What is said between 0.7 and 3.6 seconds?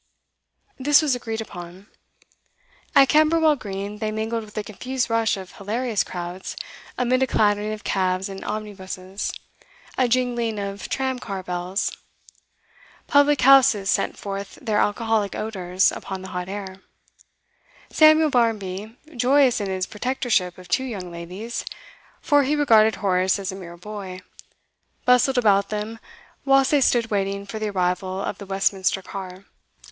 This was agreed upon. At Camberwell